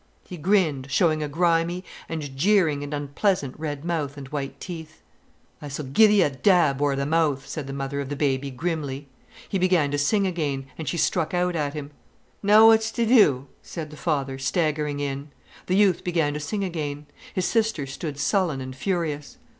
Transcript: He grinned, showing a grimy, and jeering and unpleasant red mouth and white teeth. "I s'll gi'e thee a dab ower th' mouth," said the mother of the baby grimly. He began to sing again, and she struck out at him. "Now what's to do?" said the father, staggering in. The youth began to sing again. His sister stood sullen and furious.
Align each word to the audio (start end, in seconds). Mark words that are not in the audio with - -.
He 0.23 0.35
grinned, 0.35 0.89
showing 0.89 1.21
a 1.21 1.27
grimy, 1.27 1.83
and 2.09 2.35
jeering 2.35 2.83
and 2.83 2.91
unpleasant 2.91 3.53
red 3.59 3.85
mouth 3.85 4.17
and 4.17 4.27
white 4.29 4.59
teeth. 4.59 5.03
"I 5.61 5.67
s'll 5.67 5.83
gi'e 5.93 6.07
thee 6.07 6.21
a 6.23 6.31
dab 6.31 6.81
ower 6.81 6.95
th' 6.95 7.07
mouth," 7.07 7.45
said 7.47 7.67
the 7.67 7.71
mother 7.71 7.99
of 7.99 8.09
the 8.09 8.15
baby 8.15 8.49
grimly. 8.49 9.09
He 9.47 9.59
began 9.59 9.91
to 9.91 9.99
sing 9.99 10.25
again, 10.25 10.65
and 10.75 10.89
she 10.89 10.97
struck 10.97 11.35
out 11.35 11.55
at 11.55 11.75
him. 11.75 11.91
"Now 12.41 12.65
what's 12.65 12.89
to 12.93 13.05
do?" 13.05 13.45
said 13.61 13.91
the 13.91 13.95
father, 13.95 14.39
staggering 14.39 14.99
in. 14.99 15.29
The 15.67 15.75
youth 15.75 16.03
began 16.03 16.33
to 16.33 16.39
sing 16.39 16.63
again. 16.63 17.05
His 17.35 17.45
sister 17.45 17.85
stood 17.85 18.17
sullen 18.19 18.59
and 18.59 18.75
furious. 18.75 19.37